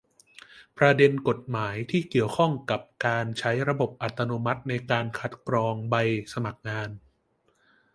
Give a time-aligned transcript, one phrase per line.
[0.77, 5.95] ประเด็นกฎหมายที่เกี่ยวข้องกับการใช้ระบบอัตโนมัติในการคัดกรองใบ
[6.33, 6.89] สมัครงาน